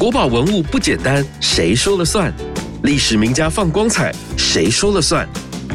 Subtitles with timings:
[0.00, 2.32] 国宝文物不简单，谁说了算？
[2.84, 5.28] 历史名家放光彩，谁说了算？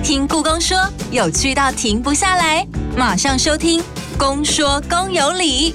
[0.04, 0.76] 听故宫说，
[1.12, 2.68] 有趣到停不下来，
[2.98, 3.80] 马上收听
[4.18, 5.74] 《公说公有理》。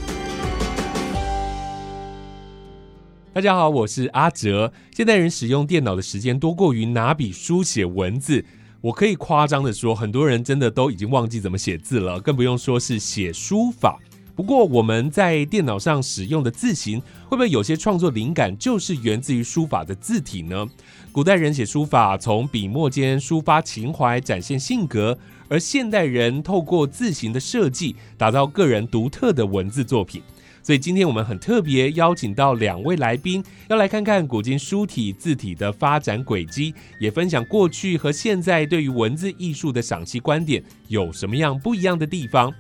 [3.32, 4.72] 大家好，我是阿哲。
[4.96, 8.44] 现代人使用电脑的时间多过于拿笔书写文字，
[8.80, 14.00] 我可以夸张的说，很多人真的都已经忘记怎么写字了，更不用说是写书法。
[14.40, 16.98] 不过我们在电脑上使用的字形，
[17.28, 20.66] 会不会有些创作灵感就是源自于书法的字体呢？
[21.12, 25.14] 古代人写书法，从笔墨间抒发情怀、展现性格；
[25.50, 30.22] 而现代人透过字形的设计，打造个人独特的文字作品。
[30.62, 42.50] 所以今天我们很特别邀请到两位来宾，要来看看古今书体字体的发展轨迹，也分享过去和现在对于文字艺术的赏析观点有什么样不一样的地方。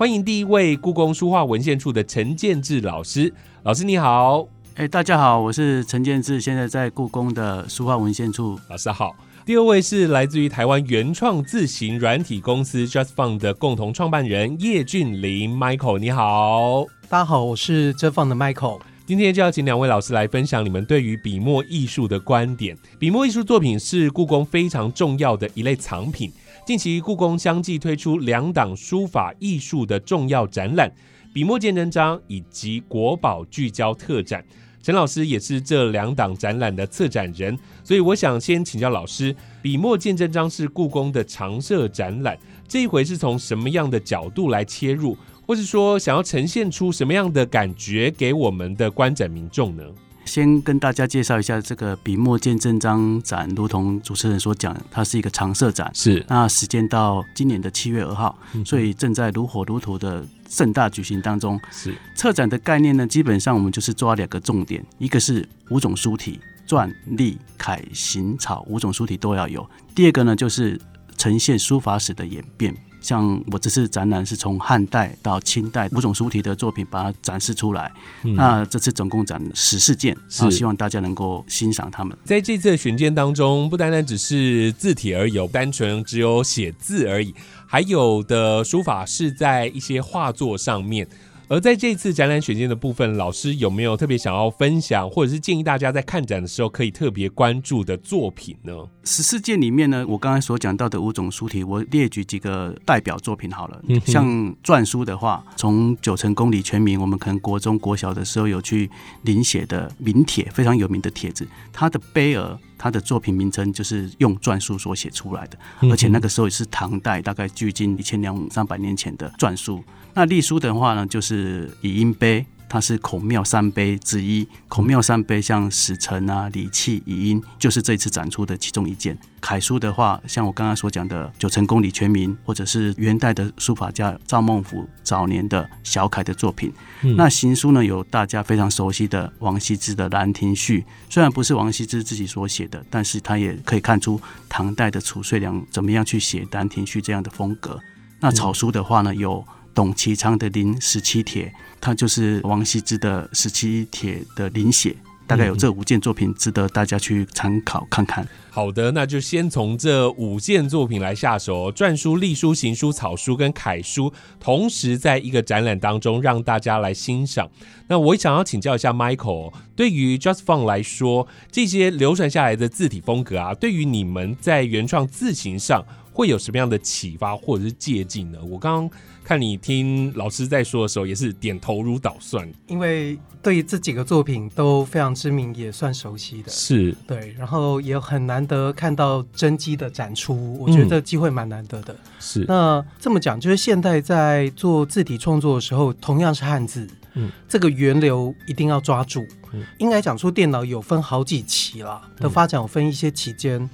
[0.00, 3.30] 欢迎第一位故宫书画文献处的陈建志老师，
[3.64, 9.14] 老师你好，哎，大家好，我是陈建志，现在在故宫的书画文献处，老师好。
[9.44, 18.80] 第二位是来自于台湾原创自行软体公司 JustFont 的共同创办人叶俊林 Michael，你好，大家好，我是 JustFont 的 Michael。
[19.04, 22.74] 今天就要请两位老师来分享你们对于笔墨艺术的观点。
[22.98, 26.32] 笔墨艺术作品是故宫非常重要的一类藏品。
[26.70, 30.88] 近期故宫相继推出两档书法艺术的重要展览，
[31.34, 34.44] 笔墨见真章以及国宝聚焦特展。
[34.80, 49.82] 陈老师也是这两档展览的策展人，所以我想先请教老师，笔墨见真章是故宫的常设展览，这一回是从什么样的角度来切入，或是说想要呈现出什么样的感觉给我们的观展民众呢？
[50.24, 56.24] 先跟大家介绍一下这个笔墨见证章展，如同主持人所讲，它是一个常设展，是。
[56.28, 61.60] 那时间到今年的七月二号，所以正在如火如荼的盛大举行当中。
[61.70, 61.94] 是。
[62.14, 69.62] 策展的概念呢，基本上我们就是抓两个重点，一个是五种书体，篆、隶、楷、行、草五种书体都要有；
[69.94, 70.80] 第二个呢，就是
[71.16, 72.74] 呈现书法史的演变。
[73.00, 77.90] 像我这次展览是从汉代到清代五种书体的作品把它展示出来。
[78.22, 82.16] 那这次总共展十四件，是，希望大家能够欣赏他们。
[82.24, 87.34] 在这次的选件当中，不单单只是字体而已，单纯只有写字而已，
[87.66, 91.08] 还有的书法是在一些画作上面。
[91.50, 98.72] 而在这次展览选件的部分，老师有没有特别想要分享，或者是建议大家在看展的时候可以特别关注的作品呢？
[99.02, 103.82] 十四件里面呢，我刚才所讲到的五种书体，我列举几个代表作品好了。
[104.06, 108.88] 像篆书的话，从九成宫里全名，我们可能国中、国小的时候有去
[109.22, 115.58] 临写的名帖，非常有名的帖子，它的碑额，它的作品名称就是用篆书所写出来的，
[115.90, 119.82] 而且那个时候也是唐代，大概距今一千两三百年前的篆书。
[120.14, 124.46] 那隶书的话呢，就是以音碑，它是孔庙三碑之一。
[124.68, 129.16] 孔庙三碑像史臣啊、礼器、以音，就是这次展出的其中一件。
[129.40, 136.72] 楷书的话，像我刚刚所讲的九成宫李全民，或者是元代的书法家赵孟頫早年的小楷的作品。
[137.16, 140.80] 那行书呢，有大家非常熟悉的王羲之的《兰亭序》，
[141.12, 147.80] 虽然不是王羲之自己所写的，但是他也可以看出唐代的褚遂良怎么样去写《兰亭序》这样的风格。
[148.20, 149.44] 那草书的话呢，有。
[149.74, 151.46] 董其昌的《临十七帖》，
[151.80, 158.26] 它就是王羲之的《十七帖》的临写，大概有这五件作品值得大家去参考看看。
[158.52, 167.48] 好的，那就先从这五件作品来下手：篆书、隶书、行书、草书跟楷书，同时在一个展览当中让大家来欣赏。
[167.86, 175.84] 那我想要请教一下 Michael，对于 Just Fun 来说，这些流传下来的字体风格啊，对于你们在原创字形上
[176.20, 178.38] 会有什么样的启发或者是借鉴呢？
[178.44, 179.00] 我刚刚。
[179.22, 182.50] 看你听老师在说的时候，也是点头如捣蒜。
[182.66, 186.50] 因为对这几个作品都非常知名，也算熟悉的。
[186.50, 191.94] 是对，然后也很难得看到真机的展出，我觉得机会蛮难得的。
[192.18, 199.24] 是那这么讲，就是现代在做字体创作的时候，同样是汉字，嗯，这个源流一定要抓住。
[199.52, 203.68] 嗯应该讲出电脑有分好几期了的发展，有分一些期间。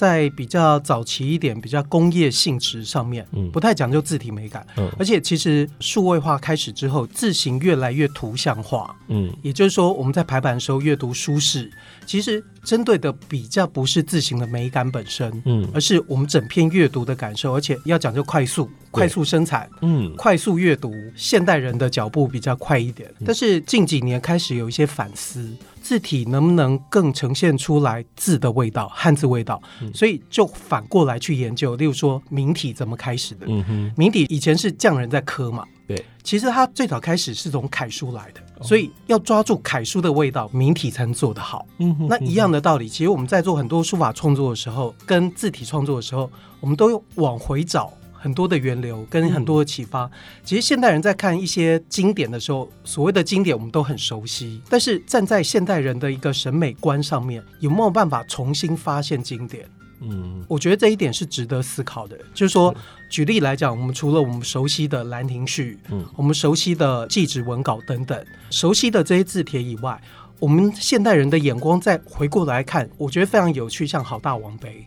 [0.00, 11.70] 在比较早期一点、比较工业性质上面，嗯，不太讲究字体美感，嗯，而且其实数位化开始之后，字形越来越图像化，嗯，也就是说我们在排版的时候阅读舒适，
[12.06, 25.46] 其实针对的比较不是字形的美感本身，嗯，而是我们整篇阅读的感受，而且要讲究快速、快速生产，嗯，快速阅读，现代人的脚步比较快一点，但是近几年开始有一些反思。
[25.90, 29.60] 字体能不能更呈现出来字的味道，汉字味道？
[29.92, 33.46] 所以就反过来去研究，例如说明体怎么开始的？
[33.48, 35.64] 嗯明体以前是匠人在刻嘛？
[35.88, 38.40] 对，其实它最早开始是从楷书来的。
[38.62, 41.66] 所以要抓住楷书的味道，明体才能做得好。
[41.78, 50.08] 嗯哼那一样的道理，其实我们在做很多书法创作的时候，跟字体创作的时候，我们都往回找很多的源流跟很多的启发。
[50.44, 59.66] 其实现代人在看一些经典的时候，所谓的经典我们都很熟悉，但是站在现代人的一个审美观上面，有没有办法重新发现经典？
[60.02, 62.16] 嗯我觉得这一点是值得思考的。
[62.32, 62.74] 就是说，
[63.10, 70.00] 举例来讲，我们除了我们熟悉的《兰亭序》，嗯我们熟悉的祭侄文稿等等，熟悉的这些字帖以外，
[70.38, 73.86] 我们现代人的眼光再回过来看，我觉得非常有趣。
[73.86, 74.86] 像好大王碑、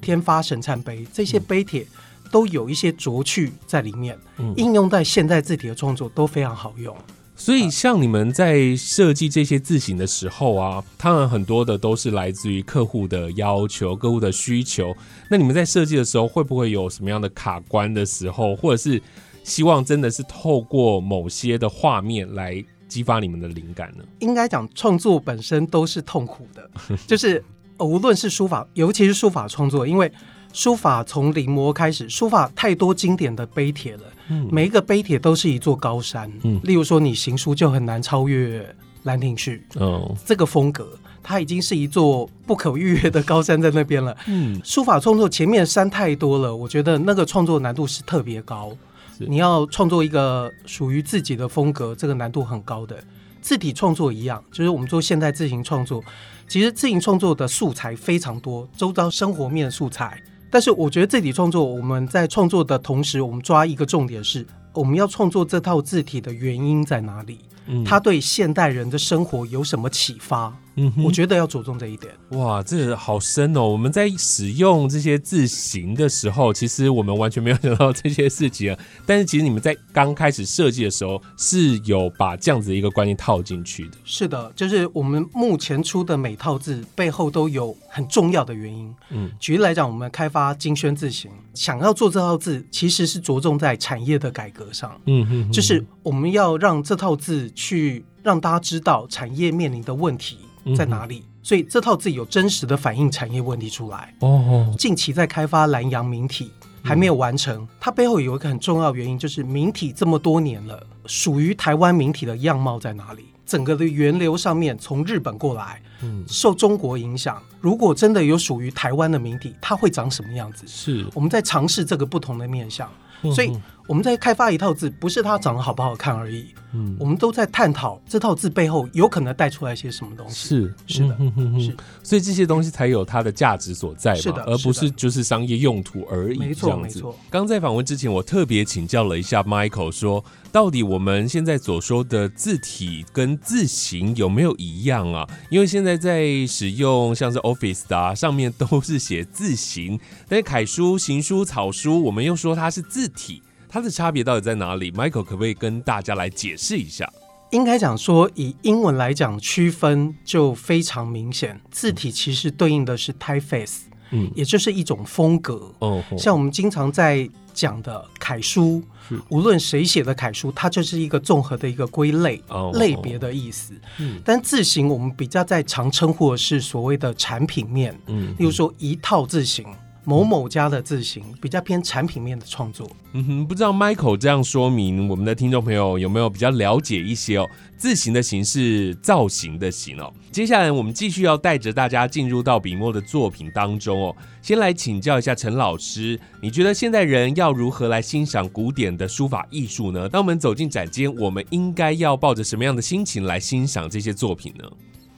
[0.00, 1.86] 天发神忏碑这些碑帖，
[2.34, 6.92] 都有一些拙趣在里面，嗯应用在现代字体的创作都非常好用。
[7.36, 14.92] 所以，像你们在设计这些字型的时候啊，他们很多的都是来自于客户的要求、客户的需求。
[15.30, 19.00] 那你们在设计的时候，会不会有什么样的卡关的时候，或者是
[19.44, 24.02] 希望真的是透过某些的画面来激发你们的灵感呢？
[24.18, 26.68] 应该讲创作本身都是痛苦的，
[27.06, 27.44] 就是
[27.76, 30.10] 呃无论是书法，尤其是书法创作，因为
[30.54, 36.30] 书法从临摹开始，书法太多经典的碑帖了，嗯每一个碑帖都是一座高山。
[36.44, 38.60] 嗯例如说你行书就很难超越
[39.02, 44.16] 《兰亭序》哦这个风格，它已经是一座不可逾越的高山在那边了。
[44.28, 48.72] 嗯书法创作前面山太多了，我觉得那个创作难度是特别高。
[49.18, 52.96] 你要创作一个属于自己的风格，这个难度很高的。
[53.42, 56.02] 字体创作一样，就是我们做现代字形创作，
[56.48, 60.22] 其实字形创作的素材非常多，周遭生活面的素材。
[60.54, 67.40] 但是我觉得字体创作，我们在创作的同时，我们抓一个重点是，我们要创作这套字体的原因在哪里？
[67.66, 70.56] 嗯它对现代人的生活有什么启发？
[70.76, 72.12] 嗯哼我觉得要着重这一点。
[72.30, 73.62] 哇，这个好深哦！
[73.68, 78.78] 我们在使用这些字形的时候，其实我们完全没有想到这些事情啊。
[79.06, 83.96] 但是其实你们在刚开始设计的时候，是有把这样子的一个观念套进去的。
[84.04, 88.94] 是的，就是我们目前出的每套字背后都有很重要的原因。
[89.10, 100.38] 嗯举例来讲，我们开发金宣字形，想要做这套字，其实是着重在产业的改革上，嗯哼就是我们要让这套字去让大家知道产业面临的问题
[100.76, 104.14] 在哪里，所以这套字有真实的反映产业问题出来。
[104.20, 106.50] 哦，近期在开发蓝洋明体，
[106.82, 107.66] 还没有完成。
[107.80, 113.26] 它背后有一个很重要的原因，就是明体这么多年了，属于台湾明体的样貌在哪里？
[113.44, 117.42] 整个的源流上面，从日本过来，嗯，受中国影响。
[117.60, 120.64] 如果真的有属于台湾的明体，它会长什么样子？
[120.66, 122.90] 是，我们在尝试这个不同的面向，
[123.34, 130.48] 所以嗯我们在开发一套字，不是它长得好不好看而已，嗯我们都在探讨这套字背后有可能带出来些什么东西。
[130.48, 136.38] 是是的嗯哼哼是所以这些东西才有它的价值所在嘛，是的而不是就是商业用途而已。
[136.38, 145.28] 没错没错刚在访问之前，我特别请教了一下 Michael，说到底我们现在所说的字体跟字形有没有一样啊？
[145.50, 153.42] 因为现在在使用像是 Office 的啊，上面都是写字形，但是楷书、行书、草书，我们又说它是字体。
[153.74, 157.12] 它的差别到底在哪里？Michael 可不可以跟大家来解释一下？
[157.50, 161.60] 应该讲说，以英文来讲，区分就非常明显。
[161.72, 163.78] 字体其实对应的是 typeface，
[164.12, 165.72] 嗯，也就是一种风格。
[165.80, 173.74] 哦，哦像我们经常在讲的楷书是，无论谁写的楷书，它就是一个综合的一个归类、哦类别的意思。
[173.98, 179.66] 嗯但字形我们比较在常称呼的是所谓的产品面，嗯例如说一套字形。
[180.04, 187.48] 某某家的字形比较偏产品面的创作，嗯哼，不知道 Michael 这样说明，我们的听众朋友有没有比较了解一些哦？
[187.78, 190.12] 字形的形是造型的形哦。
[190.30, 194.16] 接下来我们继续要带着大家进入到笔墨的作品当中哦。
[194.42, 200.08] 先来请教一下陈老师，你觉得现代人要如何来欣赏古典的书法艺术呢？
[200.08, 204.64] 当我们走进展间，我们应该要抱着什么样的心情来欣赏这些作品呢？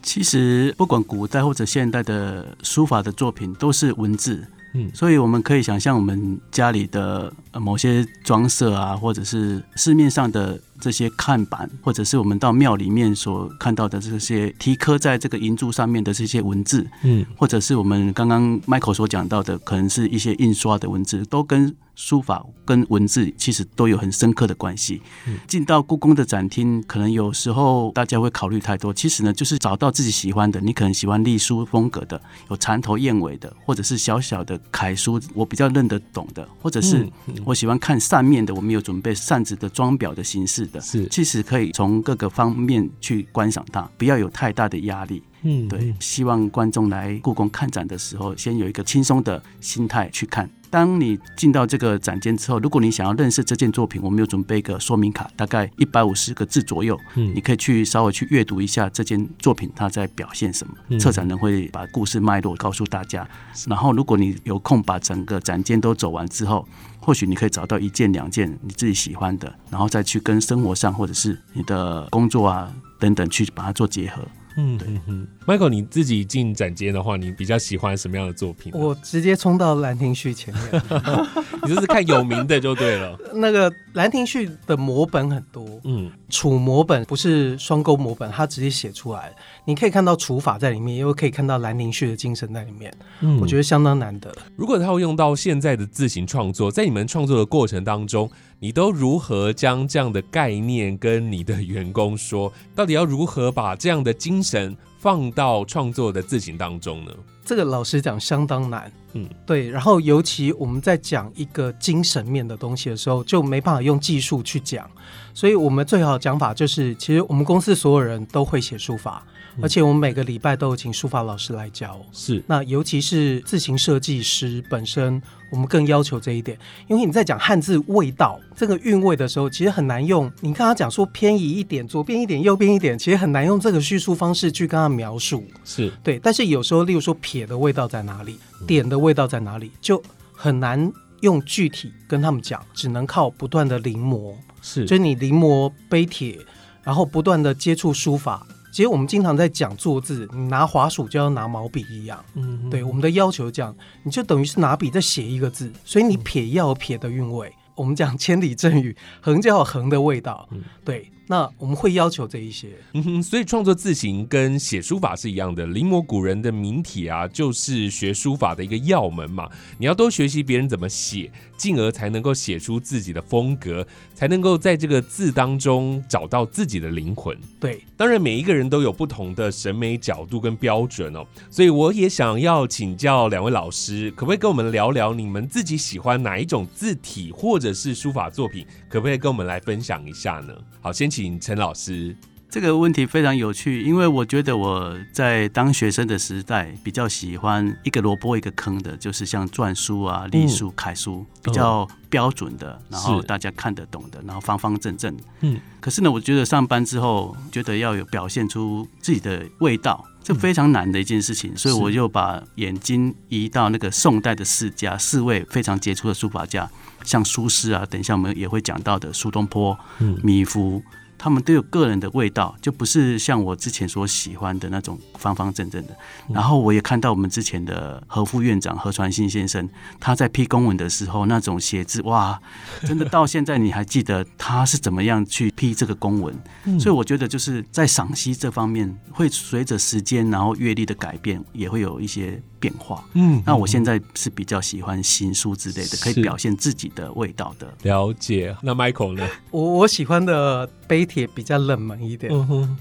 [0.03, 4.47] 其实不管古代或者现代的书法的作品，都是文字。
[4.77, 25.01] 嗯所以我们可以想象，我们家里的呃某些装饰啊，或者是市面上的这些看板，或者是我们到庙里面所看到的这些题刻在这个银柱上面的这些文字，嗯或者是我们刚刚 Michael 所讲到的，可能是一些印刷的文字，都跟书法跟文字其实都有很深刻的关系。
[25.49, 30.61] 进到故宫的展厅，可能有时候大家会考虑太多，其实呢，就是找到自己喜欢的。
[30.61, 40.81] 你可能喜欢隶书风格的，有缠头燕尾的，或者是小小的楷书，我比较认得懂的，或者是嗯我喜欢看扇面的，我们有准备扇子的装裱的形式的。
[40.81, 45.23] 是其实可以从各个方面去观赏它，不要有太大的压力。
[45.43, 50.51] 嗯对，希望观众来故宫看展的时候，先有一个轻松的心态去看。
[50.77, 60.99] 当你进到这个展间之后，如果你想要认识这件作品，我们有准备一个说明卡，大概一百五十个字左右，嗯，你可以去稍微去阅读一下这件作品它在表现什么。
[60.99, 63.27] 策展人会把故事脉络告诉大家，
[63.67, 66.69] 然后如果你有空把整个展间都走完之后，
[67.01, 74.21] 或许你可以找到一件两件你自己喜欢的，然后再去跟生活上或者是你的工作啊等等去把它做结合。
[74.59, 78.73] 嗯，对，嗯，Michael，你自己进展间的话，你比较喜欢什么样的作品？
[78.75, 80.83] 我直接冲到《兰亭序》前面，
[81.63, 83.19] 你就是看有名的就对了。
[83.35, 89.35] 那个《兰亭序》的摹本很多，嗯，楚摹本不是双钩摹本，它直接写出来，
[89.65, 94.35] 你可以看到楚法在里面，又可以看到《兰亭序》的精神在里面，嗯，我觉得相当难得。
[94.57, 98.31] 如果套用到现在的字形创作，在你们创作的过程当中。
[98.59, 102.51] 你都如何将这样的概念跟你的员工说？
[102.75, 104.75] 到底要如何把这样的精神
[105.07, 107.13] 放到创作的字形当中呢？
[107.45, 109.71] 这个老实讲相当难，嗯，对。
[109.71, 114.91] 然后尤其我们在讲一个精神面的东西的时候，就没办法用技术去讲，
[115.37, 119.23] 所以我们最好的讲法就是，其实我们公司所有人都会写书法。
[119.61, 130.31] 而且我们每个礼拜都有请书法老师来教，是那尤其是字形设计师本身，我们更要求这一点，因为你在讲汉字味道这个韵味的时候，其实很难用。
[130.41, 135.43] 你刚刚讲说偏移一点，左边一点，右边一点，其实很难用这个叙述方式去跟他描述。
[135.65, 140.03] 是对，但是有时候，例如说撇的味道在哪里，点的味道在哪里，就
[140.35, 144.35] 很难用具体跟他们讲，只能靠不断的临摹。
[144.67, 146.37] 是，就是你临摹碑帖，
[146.83, 148.45] 然后不断的接触书法。
[148.73, 152.23] 其实我们经常在讲坐字，你拿滑鼠就要拿毛笔一样。
[152.35, 157.53] 嗯，对，我们的要求这样，你就等于是拿笔在写一个字，所以你撇要有撇的韵味。
[157.77, 160.49] 我们讲千里阵雨，横就要横的味道。
[160.51, 161.09] 嗯，对。
[161.29, 165.67] 那我们会要求这一些，嗯哼，所以创作字形跟写书法是一样的。
[165.67, 169.51] 临摹古人的名帖啊，就是学书法的一个要门嘛。
[169.79, 173.85] 你要多学习别人怎么写，进而才能够写出自己的风格，
[174.15, 177.37] 才能够在这个字当中找到自己的灵魂。
[177.59, 181.27] 对，当然每一个人都有不同的审美角度跟标准哦。
[181.51, 188.65] 所以我也想要请教两位老师，可不可以跟我们聊聊你们自己喜欢哪一种字体或者是书法作品？
[188.89, 190.55] 可不可以跟我们来分享一下呢？
[190.81, 191.07] 好，先。
[191.17, 192.15] 请陈老师，
[192.49, 205.15] 这个问题非常有趣，因为我觉得我在当学生的时代比较喜欢一个萝卜一个坑的，就是像篆书啊、隶书、楷书比较标准的，然后大家看得懂的，然后方方正正。
[205.41, 205.97] 嗯，可是。
[206.01, 216.71] 呢，我觉得上班之后，觉得要有表现出自己的味道，这非常难的一件事情，所以我就把眼睛移到那个宋代的世家四位非常杰出的书法家，
[217.03, 219.77] 像苏轼啊，等一下我们也会讲到的苏东坡、
[220.23, 220.83] 米芾。
[221.19, 225.97] 他们都有个人的味道，就不是像我之前所喜欢的那种方方正正的。
[226.29, 229.69] 然后我也看到我们之前的何副院长何传新先生，
[229.99, 232.41] 他在批公文的时候那种写字，哇，
[232.87, 236.35] 真的到现在你还记得他是怎么样去批这个公文？
[236.79, 242.43] 所以我觉得就是在赏析这方面，会随着时间然后阅历的改变，也会有一些。
[242.59, 247.73] 变化，嗯，那我现在是比较喜欢新书之类的，可以表现自己的味道的。
[247.83, 248.57] 了解。
[248.63, 249.29] 那 Michael 呢？
[249.51, 252.33] 我我喜欢的碑帖比较冷门一点。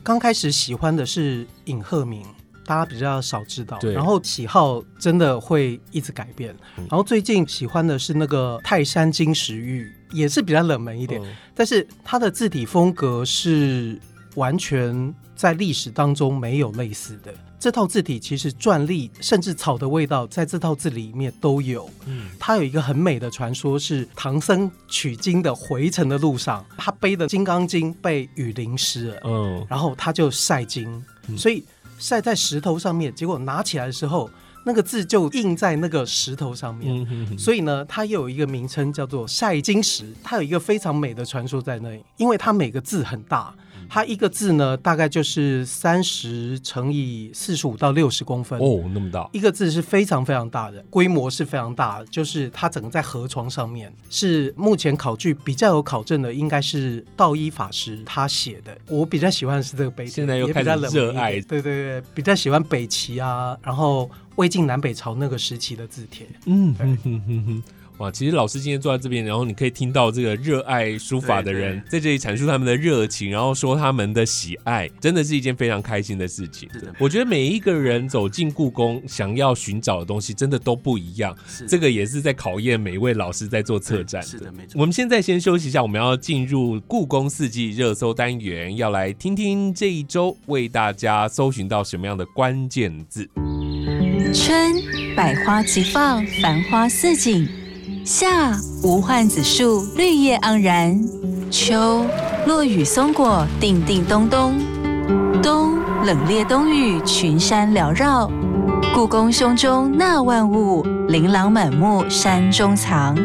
[0.03, 2.23] 刚开始喜欢的是尹鹤鸣，
[2.65, 3.79] 大家比较少知道。
[3.93, 6.55] 然后喜好真的会一直改变。
[6.75, 11.21] 然后最近喜欢的是那个泰山金石玉，也是比较冷门一点，
[11.53, 13.99] 但是它的字体风格是
[14.35, 17.33] 完全在历史当中没有类似的。
[17.59, 21.89] 这套字体其实篆隶甚至草的味道在这套字里面都有。
[22.05, 29.21] 嗯，它有一个很美的传说，是唐僧取经的回程的路上，他背的《金刚经》被雨淋湿了。
[29.23, 31.03] 嗯，然后他就晒经，
[31.35, 31.63] 所以
[31.97, 34.29] 晒在石头上面，结果拿起来的时候，
[34.65, 37.37] 那个字就印在那个石头上面。
[37.37, 40.05] 所以呢，它又有一个名称叫做晒金石。
[40.21, 43.55] 它有一个非常美的传说在那里，因为它每个字很大。
[43.87, 49.29] 它一个字呢，大概就是三十乘以四十五到六十公分哦，那么大。
[49.31, 58.75] 一个字是非常非常大的，规模是非常大的，就是它整个在河床上面，是目前考据比较有考证的，应该是道一法师他写的。
[58.87, 67.61] 我比较喜欢的是这个碑，现在又开始热爱，对对对，比较喜欢北齐啊，然后魏晋南北朝那个时期的字帖，嗯，对。
[67.99, 76.67] 哇，其实老师今天坐在这边，然后你可以听到这个热爱书法的人在这里阐述他们的热情，然后说他们的喜爱，真的是一件非常开心的事情。
[76.99, 81.33] 我觉得每一个人走进故宫，想要寻找的东西，真的都不一样。
[81.69, 84.21] 这个也是在考验每一位老师在做策展。
[84.21, 84.77] 是的，没错。
[84.77, 93.29] 我们现在先休息一下，我们要进入故宫四季热搜单元，要来听听这一周为大家搜寻到什么样的关键字。
[94.33, 94.73] 春，
[95.15, 97.47] 百花齐放，繁花似锦。
[98.05, 100.95] 夏，无患子树绿叶盎然；
[101.49, 102.05] 秋，
[102.45, 104.53] 落雨松果叮叮咚咚；
[105.41, 108.29] 冬，冷冽冬雨群山缭绕。
[108.93, 113.15] 故宫胸中纳万物，琳琅满目山中藏。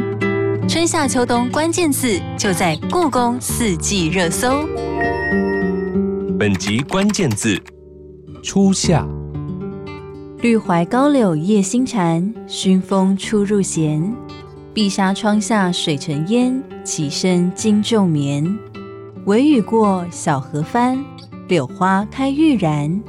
[0.68, 4.64] 春夏秋冬关键字就在故宫四季热搜。
[6.38, 7.60] 本集关键字：
[8.42, 9.06] 初夏。
[10.42, 14.02] 绿槐高柳叶新蝉，熏风初入弦。
[14.72, 18.58] 碧纱窗下水成烟，起身惊昼眠。
[19.26, 20.98] 微雨过，小荷翻，
[21.46, 23.02] 柳花开欲燃。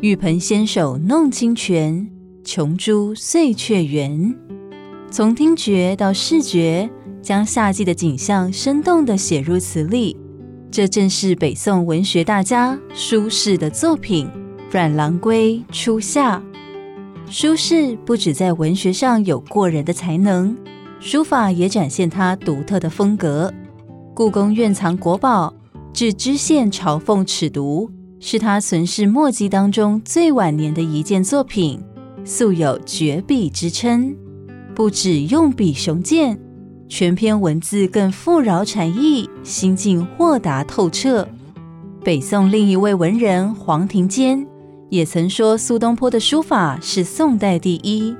[0.00, 2.08] 玉盆纤手弄清泉，
[2.42, 4.34] 琼珠碎却圆。
[5.10, 6.88] 从听觉到视觉，
[7.20, 10.16] 将夏季的景象生动地写入词里，
[10.70, 14.26] 这正是北宋文学大家苏轼的作品
[14.72, 16.38] 《阮郎归初夏》。
[17.32, 20.56] 苏轼不止在文学上有过人的才能，
[20.98, 23.54] 书法也展现他独特的风格。
[24.12, 25.54] 故宫院藏国宝
[25.92, 27.86] 《至知县朝奉尺牍》。
[28.22, 31.80] 是他存世墨迹当中最晚年的一件作品，
[32.22, 34.14] 素有绝笔之称。
[34.74, 36.38] 不止用笔雄健，
[36.86, 41.26] 全篇文字更富饶禅意，心境豁达透彻。
[42.04, 44.46] 北宋另一位文人黄庭坚
[44.90, 48.14] 也曾说，苏东坡的书法是宋代第一。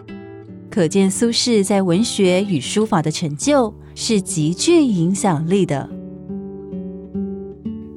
[0.71, 6.00] 可见苏轼在文学与书法的成就是极具影响力的。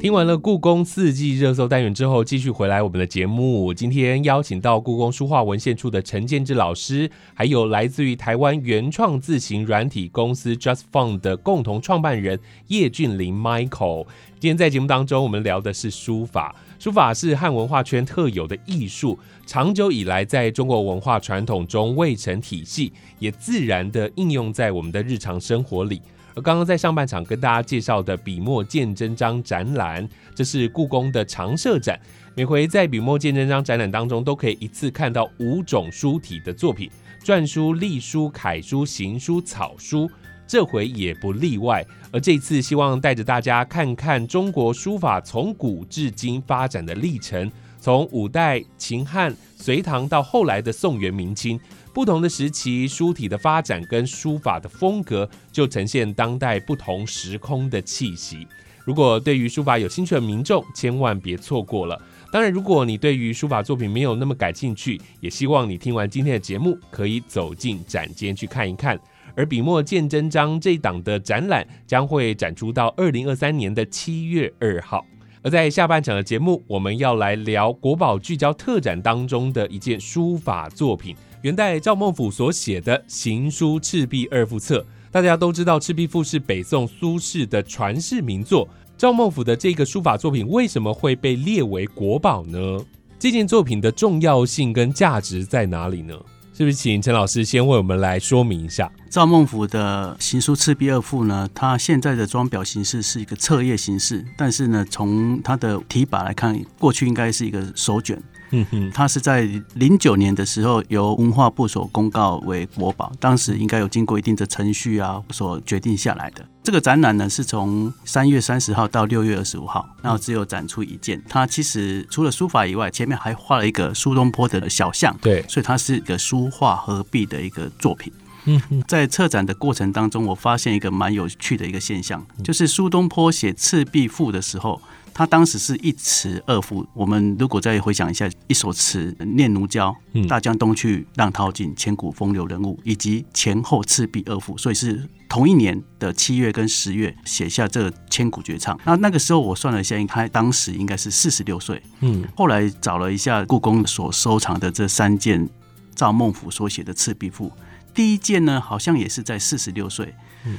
[0.04, 3.74] 听完了故宫四季热搜单元之后，继续回来我们的节目。
[3.74, 14.06] 今天邀请到故宫书画文献处的陈建志老师，还有来自于台湾原创字形软体公司 Just Fun 的共同创办人叶俊林 Michael。
[14.42, 16.54] 今天在节目当中，我们聊的是书法。
[16.78, 26.02] 书法是汉文化圈特有的艺术，长久以来在中国文化传统中未成体系，也自然的应用在我们的日常生活里。
[26.42, 32.00] 刚刚在上半场跟大家介绍的笔墨见真章展览，这是故宫的常设展。
[32.36, 36.90] 每回在笔墨见真章展览当中，都可以一次看到五种书体的作品：
[37.24, 40.10] 篆书、隶书、楷书、行书、草书。
[40.46, 41.86] 这回也不例外。
[42.12, 51.60] 而这次希望带着大家看看中国书法从古至今发展的历程，从五代、秦汉、隋唐到后来的宋元明清。
[51.94, 58.48] 不同的时期，书体的发展跟书法的风格，就呈现当代不同时空的气息。
[58.84, 62.02] 如果对于书法有兴趣的民众，千万别错过了。
[62.32, 69.00] 当然，如果你对于书法作品没有那么感兴趣，也希望你听完今天的节目，可以走进展间去看一看。
[69.36, 75.06] 而笔墨鉴真章这一档的展览将会展出到二零二三年的七月二号。
[75.44, 81.16] 而在下半场的节目，我们要来聊国宝聚焦特展当中的一件书法作品。
[81.44, 84.80] 元代赵孟俯所写的《行书赤壁二副册》，
[85.12, 88.66] 大家都知道，《赤壁赋》是北宋苏轼的传世名作。
[88.98, 92.80] 赵孟俯的这个书法作品为什么会被列为国宝呢？
[93.20, 96.16] 这件作品的重要性跟价值在哪里呢？
[96.54, 98.90] 是不是请陈老师先为我们来说明一下？
[99.10, 101.50] 赵孟俯的《行书赤壁二赋》呢？
[101.54, 108.18] 它现在的装裱形式是一个册页形式，但是呢，从它的题跋来看，过去应该是一个手卷。
[108.56, 116.46] 嗯哼，它是在零九年的时候由文化部所公告为国宝，当时应该有经过一定的程序啊，所决定下来的。
[116.62, 121.20] 这个展览呢是从三月三十号到六月二十五号，然后只有展出一件。
[121.28, 128.14] 它其实除了书法以外，前面还画了一个苏东坡的小像，对，所以它是一个书画合璧的一个作品。
[128.46, 134.80] 嗯，在策展的过程当中，我发现一个蛮有趣的一个现象，就是苏东坡写《赤壁赋》的时候。
[135.14, 136.86] 他当时是一词二赋。
[136.94, 139.96] 我们如果再回想一下，一首词《念奴娇》，
[140.28, 148.80] 大江东去，浪淘尽，千古风流人物，以及前后赤壁二赋，所以是同一年的七月跟十月写下这千古绝唱。
[148.86, 151.82] 那那个时候我算了一下，他当时应该是四十六岁。
[152.02, 155.48] 嗯，后来找了一下故宫所收藏的这三件
[155.94, 157.50] 赵孟俯所写的《赤壁赋》，
[157.94, 160.14] 第一件呢，好像也是在四十六岁。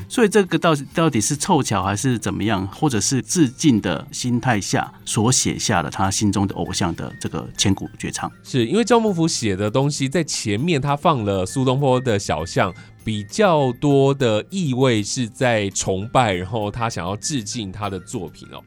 [0.08, 8.30] 所以这个到到底是凑巧还是怎么样，或者是致敬的心态下所写下了他心中的偶像的这个千古绝唱？
[8.42, 12.72] 是因为赵孟俯写的东西在前面他放了苏东坡的小像，
[13.04, 18.62] 比较多的意味是在崇拜，然后他想要致敬他的作品哦。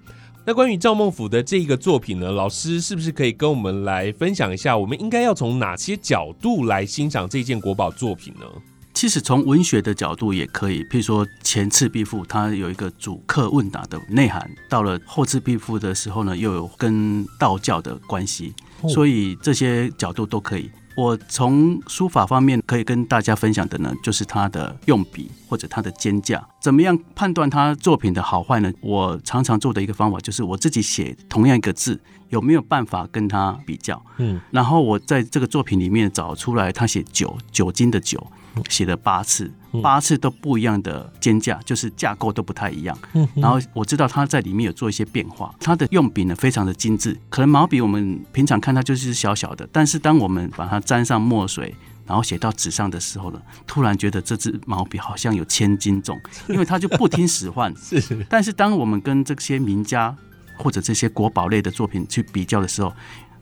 [0.46, 8.46] 那关于赵孟俯的这个作品呢，老师是不是可以跟我们来分享一下，我们应该要从哪些角度来欣赏这件国宝作品呢？
[8.98, 18.56] 其实从文学的角度也可以，譬如说《前赤壁赋》，它有一个主客问答的内涵；到了《后赤壁赋》的时候呢，又有跟道教的关系，
[18.90, 20.72] 所以这些角度都可以。
[20.96, 28.74] 我从书法方面可以跟大家分享的呢，就是他的用笔或者他的肩架，怎么样判断他作品的好坏呢？
[28.82, 34.04] 我常常做的一个方法就是我自己写同样一个字，有没有办法跟他比较？
[34.18, 38.26] 嗯，然后我在这个作品里面找出来，他写酒酒精的酒。
[38.70, 42.98] 写了八次，八次都不一样的肩架，就是架构都不太一样。
[43.36, 47.18] 然后我知道他在里面有做一些变化，他的用笔呢非常的精致。
[47.30, 57.74] 可能毛笔我们平常看它就是小小的，但是当我们把它沾上墨水，然后写到纸上的时候呢，突然觉得这支毛笔好像有千斤重， 因为它就不听使唤。
[57.78, 58.26] 是。
[58.30, 60.16] 但是当我们跟这些名家
[60.58, 62.92] 或者这些国宝类的作品去比较的时候，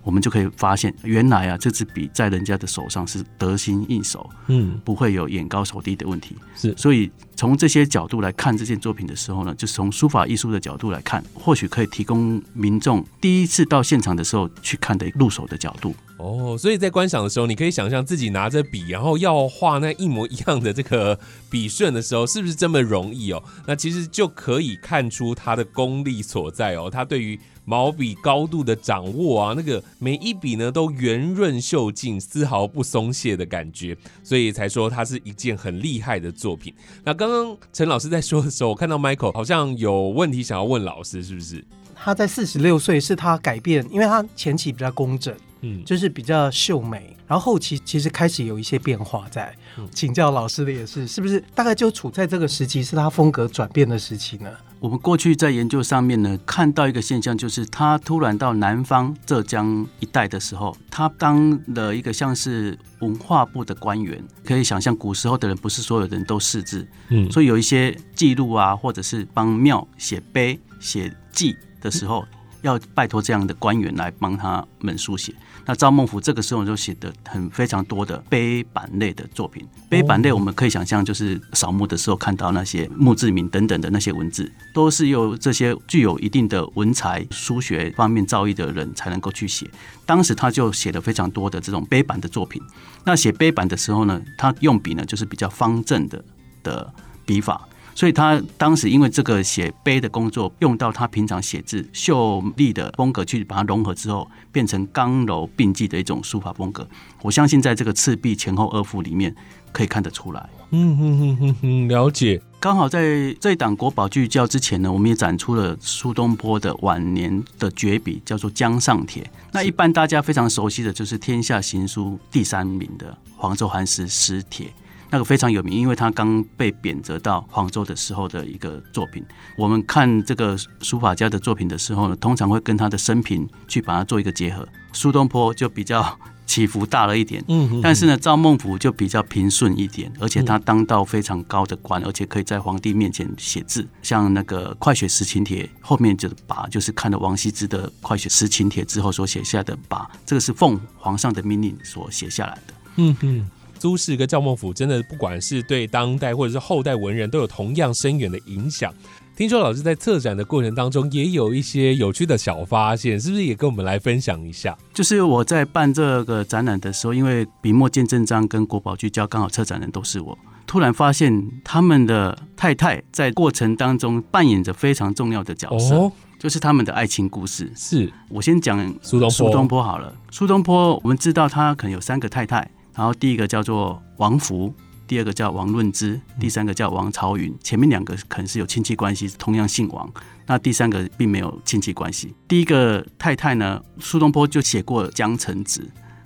[0.05, 6.35] 我们就可以发现，原来啊，这支笔在人家的手上是得心应手，嗯，不会有眼高手低的问题。
[6.55, 15.95] 是，所以从这些角度来看这件作品的时候呢，就是从书法艺术的角度来看，或许可以提供民众第一次到现场的时候去看的入手的角度。
[16.17, 23.43] 哦，所以在观赏的时候，你可以想象自己拿着笔，然后要画那一模一样的这个笔顺的时候，是不是这么容易哦？
[23.67, 27.39] 那其实就可以看出他的功力所在哦，他对于。
[27.67, 36.71] 毛笔高度的掌握啊，那个每一笔呢都圆润秀静，丝毫不松懈的感觉，所以才说它是一件很厉害的作品。
[37.03, 41.65] 那刚刚陈老师在说的时候，我 看到 Michael 好像有问题想要问老师，是不是？
[41.95, 49.55] 他在四十六岁是他改变，因为他前期比较工整，嗯，就是比较秀美，然后后期其实开始有一些变化在。
[49.91, 54.49] 请教老师的也是，是不是大概就处在这个时期是他风格转变的时期呢？
[54.79, 64.23] 我们过去在研究上面呢，看到一个现象，就是他突然到南方浙江一带的时候，他当了一个像是文化部的官员。
[64.43, 72.23] 可以想象，古时候的人不是所有人都识字，嗯，所以有一些记录啊，或者是帮庙写碑、写记的时候。
[72.65, 75.33] 要拜托这样的官员来帮他们书写。
[75.67, 79.65] 那赵孟俯这个时候就写的很非常多的碑板类的作品。
[79.89, 89.69] 碑板类我们可以想象，就是扫墓的时候看到那些墓志铭等等的那些文字，都是由这些具有一定的文才、书学方面造诣的人才能够去写。
[90.05, 92.61] 当时他就写了非常多的这种碑板的作品。
[93.03, 96.23] 那写碑板的时候呢，他用笔呢就是比较方正的
[96.63, 96.93] 的
[97.25, 97.67] 笔法。
[97.95, 106.85] 所以他当时因为这个写碑的工作，用到他平常写字秀丽的风格去把它融合之后，变成刚柔并济的一种书法风格。
[107.21, 109.33] 我相信在这个赤壁前后二幅里面
[109.71, 110.49] 可以看得出来。
[110.71, 112.41] 嗯哼哼哼哼，了解。
[112.59, 119.23] 刚好在这一档国宝聚焦之前呢，我们也展出了苏东坡的晚年的绝笔，叫做《江上帖》。
[119.53, 124.67] 那一般大家非常熟悉的就是天下行书第三名的黄州寒食诗帖。
[125.09, 129.23] 那个非常有名，因为他刚被贬谪到黄州的时候的一个作品。
[129.57, 134.67] 我们看这个书法家的作品的时候呢，通常会跟他的生平去把它做一个结合。
[134.93, 143.85] 苏东坡就比较起伏大了一点，嗯，但是呢，赵孟頫就比较平顺一点，而且他当到非常高的官，而且可以在皇帝面前写字。
[144.01, 152.73] 像那个《快雪时晴帖》后面就把，就是看了王羲之的《快雪时晴帖》之后所写下的把，这个是奉皇上的命令所写下来的。
[152.97, 153.49] 嗯嗯。
[153.79, 158.93] 苏轼跟赵孟頫真的不管是对当代或者是后代文人都有同样深远的影响。
[159.35, 164.77] 听说老师在策展的过程当中也有一些有趣的小发现，是不是也跟我们来分享一下？
[164.93, 176.09] 就是我在办这个展览的时候，因为笔墨见证章跟国宝聚焦刚好策展人都是我，突然发现他们的太太在过程当中扮演着非常重要的角色，
[176.39, 177.69] 就是他们的爱情故事。
[177.75, 182.71] 是我先讲苏东苏东坡好了，苏东坡我们知道他可能有三个太太。
[182.95, 184.73] 然后第一个叫做王福，
[185.05, 187.53] 第二个叫王润之，第三个叫王朝云。
[187.61, 190.09] 前面两个可能是有亲戚关系，同样姓王。
[190.47, 192.33] 那第三个并没有亲戚关系。
[192.47, 195.81] 第一个太太呢，苏东坡就写过《江城子》：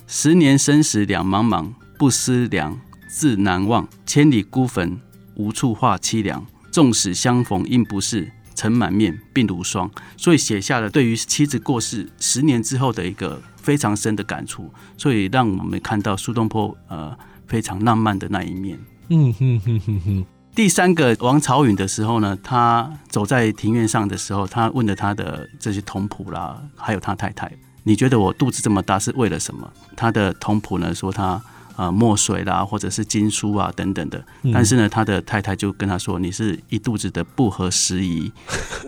[0.05, 2.79] 十年生死两茫茫，不思量，
[3.09, 3.87] 自难忘。
[4.05, 4.99] 千里孤坟，
[5.35, 6.45] 无处话凄凉。
[6.71, 9.89] 纵使相逢应不识，尘满面，鬓如霜。
[10.17, 13.41] 所以写下了对于妻子过世十年之后的一个。
[13.61, 18.79] 非常深的感触，所以让我们看到苏东坡呃非常浪漫的那一面。
[19.09, 20.25] 嗯哼哼哼哼。
[20.55, 27.51] 第三个王朝允的时候呢，他走在庭院上的时候，他问了他的这些同仆啦，还有他太太，
[27.83, 29.71] 你觉得我肚子这么大是为了什么？
[29.95, 31.39] 他的同仆呢说他。
[31.79, 34.21] 啊，墨水啦，或者是经书啊，等等的。
[34.53, 38.29] 但是呢，他的太太就跟他说：“你是一肚子的不合时宜。”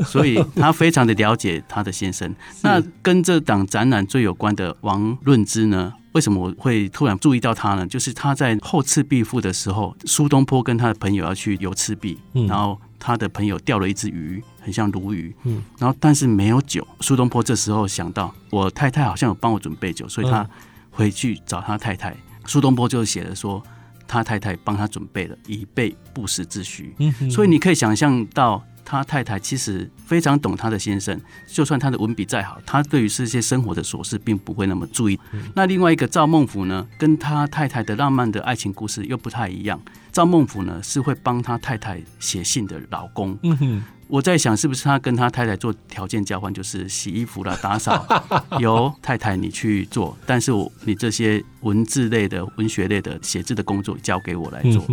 [0.04, 2.36] 所以他非常的了解他的先生。
[2.64, 5.94] 那跟这档展览最有关的王润之呢？
[6.12, 7.88] 为什么我会突然注意到他呢？
[7.88, 16.86] 就是他在后赤壁赋的时候，苏东坡跟他的朋友要去游赤壁，然后他的朋友钓了一只鱼，很像鲈鱼，嗯，然后但是没有酒。
[17.00, 20.46] 苏东坡这时候想到，我太太好像有帮我准备酒，所以他
[20.90, 22.14] 回去找他太太。
[22.46, 23.62] 苏东坡就写了说，
[24.08, 26.94] 他太太帮他准备了以备不时之需。
[27.00, 35.18] 嗯所以你可以想象到，他太太其实非常懂他的先生，就算他的文笔再好，他对于这些生活的琐事并不会那么注意。
[35.56, 39.80] 那另外一个赵孟俯呢，跟他太太的浪漫的爱情故事又不太一样。
[40.12, 43.38] 赵孟俯呢是会帮他太太写信的老公。
[43.44, 48.06] 嗯哼，我在想，是不是他跟他太太做条件交换，就是洗衣服啦、打扫，
[48.60, 54.84] 由太太你去做，但是我你这些文字类的、文学类的写字的工作交给我来做。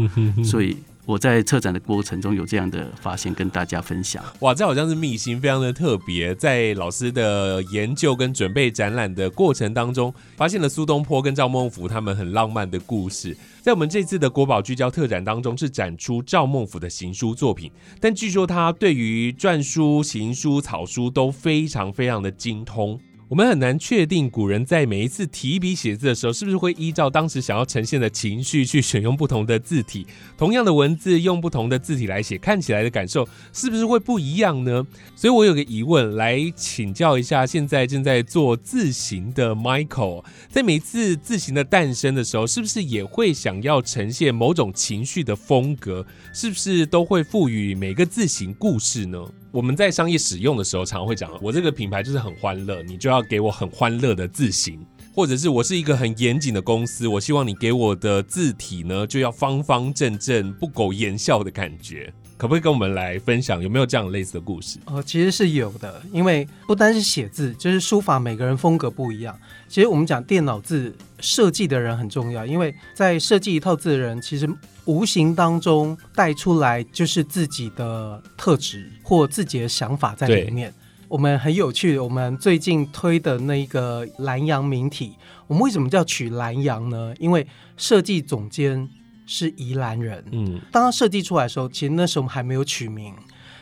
[0.45, 0.77] 所以
[1.09, 4.23] 我在策展的过程中有这样的发现，跟大家分享。
[4.41, 6.35] 哇，这好像是秘辛，非常的特别。
[6.35, 13.35] 在老师的研究跟准备展览的过程当中，发现了苏东坡跟赵孟俯他们很浪漫的故事。
[13.63, 23.01] 在我们这次的国宝聚焦特展当中，是展出赵孟俯的行书作品，但据说他对于篆书、行书、草书都非常非常的精通。
[23.29, 30.07] 我们很难确定古人在每一次提笔写字的时候，是不是会依照当时想要呈现的情绪去选用不同的字体。
[30.39, 34.83] 同样的文字用不同的字体来写，看起来的感受是不是会不一样呢？
[35.15, 46.07] 所以我有个疑问，来请教一下现在正在做字形的 Michael，在每一次字形的诞生的时候，是不是也会想要呈现某种情绪的风格？
[46.33, 49.23] 是不是都会赋予每个字形故事呢？
[49.51, 54.85] 我们在商业使用的时候，常常会讲，我这个品牌就是很欢乐，你就要给我很欢乐的字形。
[55.15, 62.13] 或者是我是一个很严谨的公司，我希望你给我的字体呢，就要方方正正、不苟言笑的感觉。
[62.37, 64.79] 可不可以跟我们来分享有没有这样类似的故事？
[64.85, 69.37] 呃，其实是有的，因为不单是写字，就是书法，每个人风格不一样。
[69.67, 74.49] 其实我们讲电脑字设计的人很重要，因为在设计一套字的人，其实
[74.89, 80.73] 无形当中带出来就是自己的特质或自己的想法在里面。
[81.09, 85.13] 我们很有趣，我们最近推的那个蓝洋名体，
[85.47, 87.15] 我们为什么叫取蓝洋呢？
[87.19, 87.47] 因为
[87.77, 88.89] 设计总监
[89.27, 93.15] 是宜兰人，嗯，当他设计出来的时候，其实那时候我们还没有取名。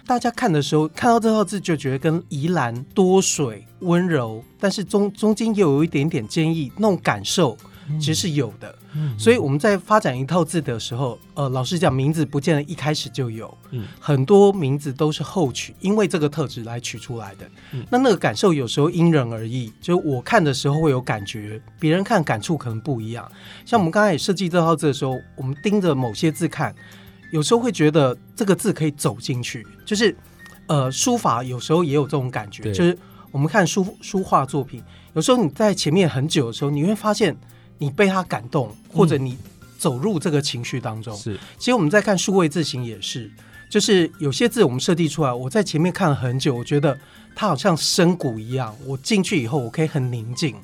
[0.07, 7.57] 大家看的时候，看到这套字就觉得跟宜兰多水温柔，但是中中间又有一点点坚毅，那种感受
[7.99, 8.75] 其实是有的。
[8.95, 17.47] 嗯所以我们在发展一套字的时候，呃，老实讲，名字不见得一开始就有，嗯很多名字都是后取，因为这个特质来取出来的。
[17.73, 23.31] 嗯那那个感受有时候因人而异，就是我看的时候会有感觉，别人看感触可能不一样。
[23.65, 26.75] 像我们刚才也设计这套字的时候，我们盯着某些字看，
[27.33, 30.17] 有时候会觉得这个字可以走进去，就是
[30.69, 32.97] 呃，书法有时候也有这种感觉，就是
[33.31, 34.83] 我们看书书画作品，
[35.15, 37.37] 有时候你在前面很久的时候，你会发现
[37.79, 39.37] 你被他感动，或者你
[39.79, 41.17] 走入这个情绪当中。
[41.17, 43.31] 是其实我们在看数位字形也是，
[43.71, 46.99] 就是有些字我们设计出来，我在前面看了很久，我觉得
[47.35, 50.55] 它好像深谷一样，我进去以后我可以很宁静，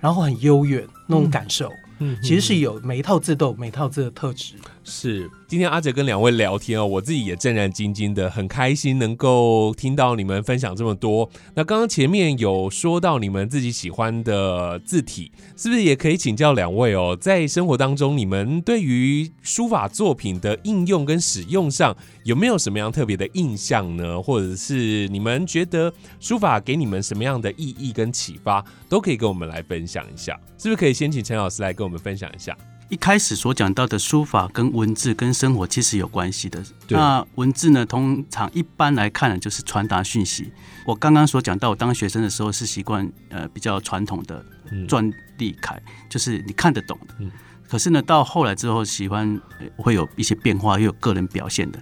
[0.00, 1.70] 然后很悠远那种感受。
[1.98, 4.54] 嗯其实是有每一套字都有每一套字的特质。
[4.84, 11.28] 是，今天阿哲跟两位聊天哦，我自己也战战兢兢的，很开心能够听到你们分享这么多。
[11.54, 17.16] 那刚刚前面有说到你们自己喜欢的字体，是不是也可以请教两位哦？
[17.20, 24.20] 在生活当中，你们对于书法作品的应用跟使用上，有没有什么样特别的印象呢？
[24.20, 30.38] 或者是你们觉得书法给你们什么样的意义跟启发，都可以跟我们来分享一下。
[30.58, 32.56] 是不是可以先请陈老师来跟我们分享一下？
[32.92, 36.62] 一开始所讲到的书法跟文字跟生活其实有关系的。
[36.90, 40.52] 那文字呢，通常一般来看呢，就是传达讯息。
[40.84, 47.14] 我刚刚所讲到，我当学生的时候是习惯呃比较传统的嗯篆隶楷，就是你看得懂的。
[47.20, 47.32] 嗯
[47.66, 51.78] 可是呢，到后来之后，喜欢呃会有一些变化，又有个人表现的。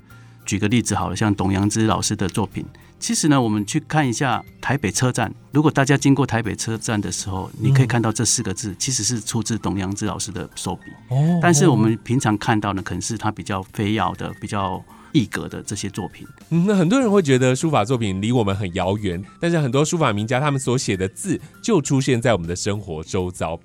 [0.46, 2.64] 举个例子好了，像董阳之老师的作品，
[3.00, 5.34] 其实呢，我们去看一下台北车站。
[5.52, 10.82] 如果大家经过台北车站的时候，你可以看到这四个字，其实是出自董阳之老师的手笔。
[11.08, 16.26] 哦但是我们平常看到呢，可能是他比较非要的、比较异格的这些作品。
[16.50, 23.58] 嗯，那很多人会觉得书法作品离我们很遥远，但是很多书法名家他们所写的字就出现在我们的生活周遭。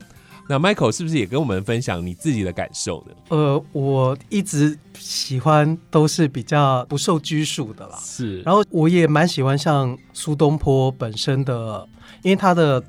[0.48, 3.16] 那 Michael 是不是也跟我们分享你自己的感受呢？
[3.30, 8.00] 呃，我一直喜欢都是比较不受拘束的啦。
[8.04, 11.88] 是然后我也蛮喜欢像苏东坡本身的，
[12.22, 12.84] 因为他的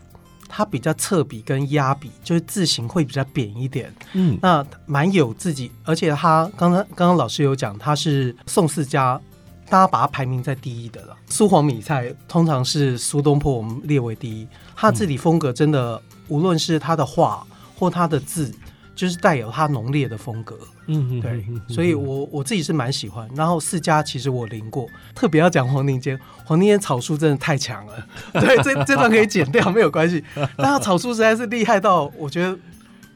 [0.49, 9.21] 他比较侧笔跟压笔，就是字形会比较扁一点，嗯那蛮有自己，而且他刚刚刚刚老师有讲，他是宋四家，
[9.69, 11.17] 大家把他排名在第一的了。
[11.29, 17.47] 苏黄米菜通常是苏东坡我们列为第一，他字体风格真的，无论是他的画
[17.79, 18.53] 或他的字，
[18.95, 20.59] 就是带有他浓烈的风格。
[20.89, 23.29] 嗯对，所以我我自己是蛮喜欢。
[23.35, 28.07] 然后四家其实我临过，特别要讲黄庭坚，黄庭坚草书真的太强了。
[28.35, 30.23] 对，这这段可以剪掉没有关系。
[30.57, 32.57] 但他草书实在是厉害到，我觉得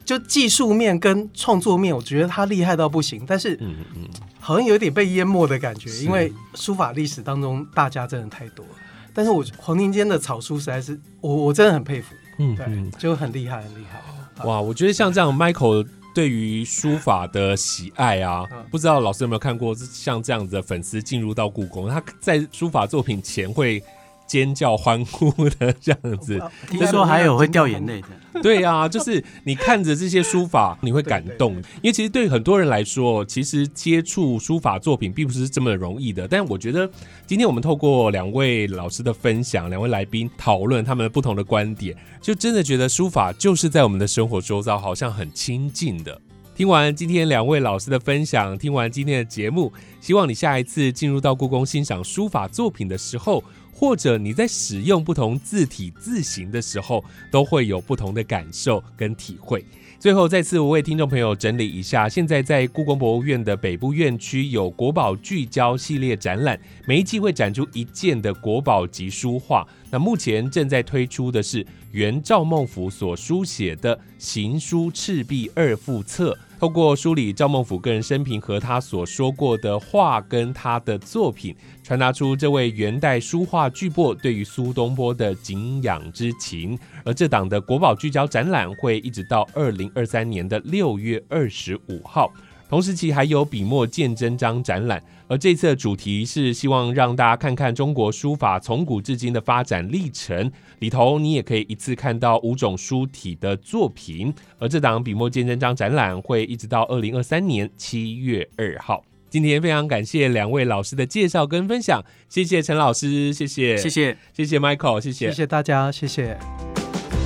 [0.04, 4.08] 就技术面跟创作面，我觉得他厉害到不行，但是嗯嗯
[4.40, 8.72] 好像有点被淹没的感觉，因为书法历史当中大家真的太多了。
[9.14, 14.44] 但是我黄庭坚的草书实在是，我我真的很佩服，嗯，对，就很厉害，很厉害。
[14.44, 23.82] 哇，我觉得像这样，Michael 对于书法的喜爱啊，不知道老师有没有看过像这样子的粉丝进入到故宫，他在书法作品前会。
[24.30, 26.40] 尖叫欢呼的这样子，
[26.70, 28.08] 听说还有会掉眼泪的。
[28.40, 31.56] 对啊，就是你看着这些书法，你会感动。
[31.82, 36.28] 因为其实对很多人来说，其实接触书法作品并不是这么容易的。
[36.28, 36.88] 但我觉得
[37.26, 46.16] 今天我们透过两位老师的分享，两位来宾讨论他们不同的观点，就真的觉得书法就是在我们的生活周遭，好像很亲近的。
[46.54, 53.42] 听完今天两位老师的分享，听完今天的节目，希望你下一次进入到故宫欣赏书法作品的时候。
[53.80, 59.64] 或者你在使用不同字体字形的时候，都会有不同的感受跟体会。
[59.98, 69.66] 最后，再次我为听众朋友整理一下，现在在故宫博物院的北部院区有国宝聚焦系列展览，每一季会展出一件的国宝级书画。
[69.90, 76.32] 那目前正在推出的是原赵孟頫所书写的《行书赤壁二副册》。
[76.60, 86.78] 透过梳理赵孟頫个人生平和他所说过的话，跟他的作品，传达出这位元代书画巨擘对于苏东坡的敬仰之情。
[87.02, 92.30] 而这档的国宝聚焦展览会一直到二零二三年的六月二十五号。
[92.70, 100.48] 同时期还有笔墨见真章展览，而这次的主题是希望让大家看看中国书法从古至今的发展历程。
[100.78, 104.32] 里头你也可以一次看到五种书体的作品。
[104.60, 109.02] 而这档笔墨见真章展览会一直到二零二三年七月二号。
[109.28, 116.38] 今天非常感谢两位老师的介绍跟分享，谢谢陈老师，谢谢，谢谢，谢谢 Michael，谢谢，谢谢大家，谢谢。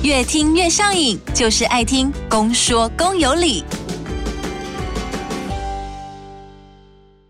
[0.01, 3.63] 越听越上瘾，就是爱听公说公有理。